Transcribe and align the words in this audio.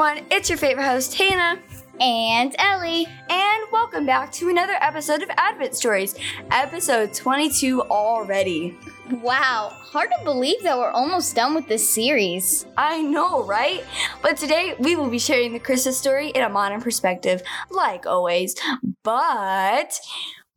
everyone, 0.00 0.24
it's 0.30 0.48
your 0.48 0.56
favorite 0.56 0.84
host, 0.84 1.12
Hannah. 1.14 1.60
And 2.00 2.54
Ellie. 2.60 3.08
And 3.28 3.62
welcome 3.72 4.06
back 4.06 4.30
to 4.34 4.48
another 4.48 4.76
episode 4.80 5.22
of 5.22 5.30
Advent 5.36 5.74
Stories, 5.74 6.14
episode 6.52 7.12
22 7.12 7.82
already. 7.82 8.78
Wow, 9.10 9.72
hard 9.74 10.10
to 10.16 10.22
believe 10.22 10.62
that 10.62 10.78
we're 10.78 10.92
almost 10.92 11.34
done 11.34 11.52
with 11.52 11.66
this 11.66 11.92
series. 11.92 12.64
I 12.76 13.02
know, 13.02 13.42
right? 13.42 13.82
But 14.22 14.36
today 14.36 14.76
we 14.78 14.94
will 14.94 15.10
be 15.10 15.18
sharing 15.18 15.52
the 15.52 15.58
Christmas 15.58 15.98
story 15.98 16.28
in 16.28 16.44
a 16.44 16.48
modern 16.48 16.80
perspective, 16.80 17.42
like 17.68 18.06
always. 18.06 18.54
But 19.02 19.98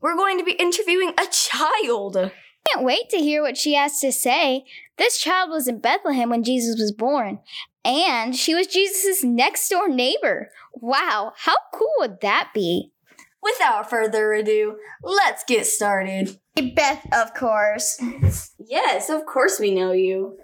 we're 0.01 0.17
going 0.17 0.37
to 0.37 0.43
be 0.43 0.51
interviewing 0.51 1.13
a 1.17 1.25
child. 1.31 2.31
Can't 2.67 2.85
wait 2.85 3.09
to 3.09 3.17
hear 3.17 3.41
what 3.41 3.57
she 3.57 3.73
has 3.75 3.99
to 3.99 4.11
say. 4.11 4.65
This 4.97 5.17
child 5.17 5.49
was 5.49 5.67
in 5.67 5.79
Bethlehem 5.79 6.29
when 6.29 6.43
Jesus 6.43 6.79
was 6.79 6.91
born, 6.91 7.39
and 7.83 8.35
she 8.35 8.53
was 8.53 8.67
Jesus' 8.67 9.23
next 9.23 9.67
door 9.69 9.89
neighbor. 9.89 10.51
Wow, 10.73 11.33
how 11.37 11.55
cool 11.73 11.91
would 11.99 12.21
that 12.21 12.51
be? 12.53 12.91
Without 13.41 13.89
further 13.89 14.33
ado, 14.33 14.77
let's 15.03 15.43
get 15.43 15.65
started. 15.65 16.39
Beth, 16.75 17.07
of 17.11 17.33
course. 17.33 17.99
Yes, 18.59 19.09
of 19.09 19.25
course 19.25 19.59
we 19.59 19.73
know 19.73 19.91
you. 19.91 20.37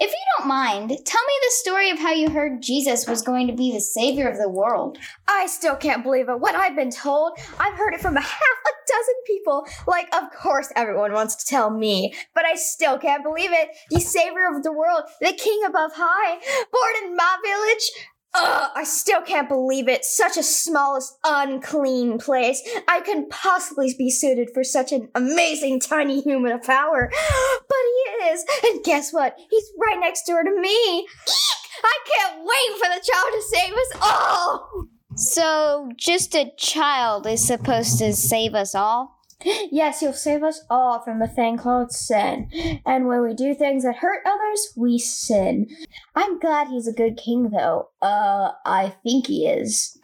If 0.00 0.10
you 0.10 0.18
don't 0.38 0.46
mind, 0.46 0.90
tell 0.90 0.96
me 0.96 1.32
the 1.42 1.50
story 1.50 1.90
of 1.90 1.98
how 1.98 2.12
you 2.12 2.30
heard 2.30 2.62
Jesus 2.62 3.08
was 3.08 3.20
going 3.20 3.48
to 3.48 3.52
be 3.52 3.72
the 3.72 3.80
savior 3.80 4.28
of 4.28 4.38
the 4.38 4.48
world. 4.48 4.96
I 5.26 5.46
still 5.46 5.74
can't 5.74 6.04
believe 6.04 6.28
it. 6.28 6.38
What 6.40 6.54
I've 6.54 6.76
been 6.76 6.92
told, 6.92 7.38
I've 7.58 7.74
heard 7.74 7.94
it 7.94 8.00
from 8.00 8.16
a 8.16 8.20
half 8.22 8.32
a 8.32 8.72
dozen 8.86 9.14
people. 9.26 9.66
Like, 9.88 10.14
of 10.14 10.30
course, 10.30 10.72
everyone 10.76 11.12
wants 11.12 11.34
to 11.36 11.46
tell 11.46 11.70
me, 11.70 12.14
but 12.32 12.44
I 12.44 12.54
still 12.54 12.96
can't 12.98 13.24
believe 13.24 13.50
it. 13.52 13.70
The 13.90 14.00
savior 14.00 14.48
of 14.54 14.62
the 14.62 14.72
world, 14.72 15.02
the 15.20 15.32
king 15.32 15.62
above 15.66 15.90
high, 15.94 16.38
born 16.72 17.04
in 17.04 17.16
my 17.16 17.36
village. 17.44 17.90
Ugh, 18.34 18.70
I 18.74 18.84
still 18.84 19.22
can't 19.22 19.48
believe 19.48 19.88
it. 19.88 20.04
Such 20.04 20.36
a 20.36 20.42
smallest, 20.42 21.18
unclean 21.24 22.18
place. 22.18 22.62
I 22.86 23.00
couldn't 23.00 23.30
possibly 23.30 23.94
be 23.96 24.10
suited 24.10 24.50
for 24.52 24.62
such 24.62 24.92
an 24.92 25.08
amazing 25.14 25.80
tiny 25.80 26.20
human 26.20 26.52
of 26.52 26.62
power. 26.62 27.10
But 27.68 27.76
he 27.76 28.24
is. 28.30 28.44
And 28.64 28.84
guess 28.84 29.12
what? 29.12 29.36
He's 29.50 29.70
right 29.78 30.00
next 30.00 30.24
door 30.24 30.42
to 30.42 30.60
me. 30.60 31.00
Eek! 31.00 31.58
I 31.84 31.98
can't 32.06 32.38
wait 32.40 32.78
for 32.78 32.88
the 32.88 33.04
child 33.04 33.32
to 33.32 33.42
save 33.42 33.74
us 33.74 33.92
all. 34.02 34.86
So, 35.16 35.90
just 35.96 36.34
a 36.34 36.52
child 36.56 37.26
is 37.26 37.46
supposed 37.46 37.98
to 37.98 38.12
save 38.14 38.54
us 38.54 38.74
all? 38.74 39.17
Yes, 39.70 40.00
he'll 40.00 40.12
save 40.12 40.42
us 40.42 40.62
all 40.70 41.00
from 41.00 41.22
a 41.22 41.28
thing 41.28 41.58
called 41.58 41.92
sin. 41.92 42.50
And 42.84 43.06
when 43.06 43.22
we 43.22 43.34
do 43.34 43.54
things 43.54 43.84
that 43.84 43.96
hurt 43.96 44.22
others, 44.26 44.72
we 44.76 44.98
sin. 44.98 45.68
I'm 46.14 46.38
glad 46.38 46.68
he's 46.68 46.88
a 46.88 46.92
good 46.92 47.16
king, 47.16 47.50
though. 47.50 47.90
Uh, 48.02 48.52
I 48.64 48.94
think 49.02 49.26
he 49.26 49.46
is. 49.46 49.98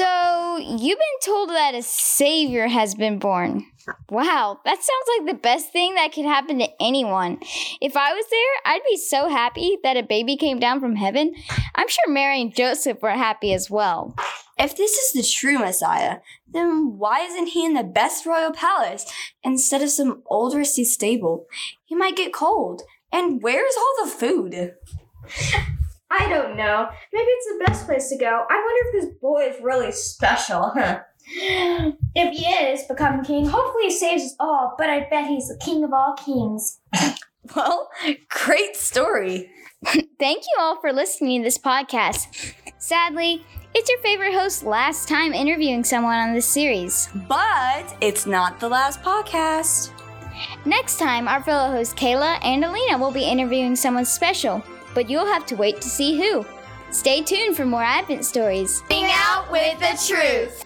So, 0.00 0.58
you've 0.58 0.98
been 0.98 1.20
told 1.24 1.50
that 1.50 1.74
a 1.74 1.82
savior 1.82 2.68
has 2.68 2.94
been 2.94 3.18
born. 3.18 3.66
Wow, 4.10 4.60
that 4.64 4.76
sounds 4.76 5.08
like 5.18 5.26
the 5.26 5.40
best 5.40 5.72
thing 5.72 5.94
that 5.94 6.12
could 6.12 6.24
happen 6.24 6.58
to 6.58 6.68
anyone. 6.80 7.38
If 7.80 7.96
I 7.96 8.12
was 8.12 8.24
there, 8.30 8.72
I'd 8.74 8.82
be 8.88 8.96
so 8.96 9.28
happy 9.28 9.78
that 9.82 9.96
a 9.96 10.02
baby 10.02 10.36
came 10.36 10.60
down 10.60 10.80
from 10.80 10.96
heaven. 10.96 11.34
I'm 11.74 11.88
sure 11.88 12.12
Mary 12.12 12.40
and 12.40 12.54
Joseph 12.54 13.02
were 13.02 13.10
happy 13.10 13.52
as 13.52 13.70
well. 13.70 14.14
If 14.58 14.76
this 14.76 14.92
is 14.92 15.12
the 15.12 15.22
true 15.22 15.58
Messiah, 15.58 16.18
then 16.52 16.98
why 16.98 17.20
isn't 17.20 17.48
he 17.48 17.64
in 17.64 17.74
the 17.74 17.84
best 17.84 18.26
royal 18.26 18.52
palace 18.52 19.10
instead 19.42 19.82
of 19.82 19.90
some 19.90 20.22
old 20.26 20.54
rusty 20.54 20.84
stable? 20.84 21.46
He 21.84 21.94
might 21.94 22.16
get 22.16 22.32
cold. 22.32 22.82
And 23.10 23.42
where's 23.42 23.74
all 23.76 24.04
the 24.04 24.10
food? 24.10 24.74
I 26.58 26.62
know. 26.62 26.88
Maybe 27.12 27.26
it's 27.26 27.46
the 27.46 27.64
best 27.66 27.86
place 27.86 28.08
to 28.08 28.16
go. 28.16 28.26
I 28.26 28.54
wonder 28.54 28.98
if 28.98 29.04
this 29.04 29.18
boy 29.20 29.42
is 29.44 29.62
really 29.62 29.92
special. 29.92 30.72
Huh? 30.74 31.00
If 32.14 32.36
he 32.36 32.46
is 32.46 32.84
become 32.84 33.22
king, 33.22 33.46
hopefully 33.46 33.84
he 33.84 33.90
saves 33.90 34.22
us 34.24 34.34
all, 34.40 34.74
but 34.78 34.88
I 34.88 35.06
bet 35.10 35.26
he's 35.26 35.48
the 35.48 35.58
king 35.58 35.84
of 35.84 35.92
all 35.92 36.14
kings. 36.14 36.80
Well, 37.56 37.88
great 38.28 38.76
story. 38.76 39.50
Thank 40.18 40.42
you 40.42 40.56
all 40.58 40.78
for 40.80 40.92
listening 40.92 41.40
to 41.40 41.44
this 41.44 41.56
podcast. 41.56 42.52
Sadly, 42.78 43.42
it's 43.74 43.88
your 43.88 44.00
favorite 44.00 44.34
host's 44.34 44.62
last 44.62 45.08
time 45.08 45.32
interviewing 45.32 45.82
someone 45.82 46.18
on 46.18 46.34
this 46.34 46.46
series. 46.46 47.08
But 47.26 47.96
it's 48.02 48.26
not 48.26 48.60
the 48.60 48.68
last 48.68 49.02
podcast. 49.02 49.92
Next 50.66 50.98
time, 50.98 51.26
our 51.26 51.42
fellow 51.42 51.70
hosts 51.70 51.94
Kayla 51.94 52.38
and 52.42 52.64
Alina 52.64 52.98
will 52.98 53.12
be 53.12 53.24
interviewing 53.24 53.76
someone 53.76 54.04
special, 54.04 54.62
but 54.94 55.08
you'll 55.08 55.26
have 55.26 55.46
to 55.46 55.56
wait 55.56 55.80
to 55.80 55.88
see 55.88 56.18
who. 56.18 56.44
Stay 56.90 57.22
tuned 57.22 57.56
for 57.56 57.66
more 57.66 57.82
Advent 57.82 58.24
stories. 58.24 58.82
Sing 58.90 59.06
out 59.08 59.50
with 59.50 59.78
the 59.78 59.98
truth. 60.06 60.64